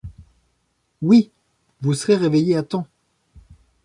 Oui!... 1.03 1.29
vous 1.81 1.93
serez 1.93 2.15
réveillés 2.15 2.57
à 2.57 2.63
temps! 2.63 2.87